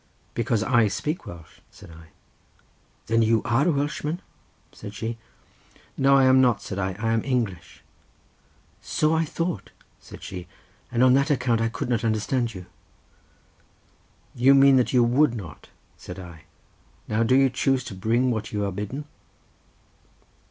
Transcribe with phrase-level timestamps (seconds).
[0.33, 2.07] "Because I speak Welsh," said I.
[3.05, 4.19] "Then you are a Welshman?"
[4.71, 5.19] said she.
[5.95, 7.83] "No I am not," said I, "I am English."
[8.81, 9.69] "So I thought,"
[9.99, 10.47] said she,
[10.91, 12.65] "and on that account I could not understand you."
[14.33, 16.45] "You mean that you would not," said I.
[17.07, 19.05] "Now do you choose to bring what you are bidden?"